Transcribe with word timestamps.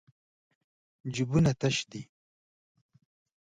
جېبونه 1.13 1.51
تش 1.59 1.77
دي. 1.91 2.01